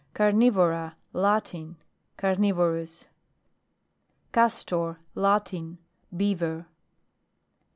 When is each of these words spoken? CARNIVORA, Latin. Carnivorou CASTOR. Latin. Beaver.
CARNIVORA, 0.15 0.95
Latin. 1.13 1.77
Carnivorou 2.17 3.05
CASTOR. 4.31 4.99
Latin. 5.13 5.77
Beaver. 6.17 6.65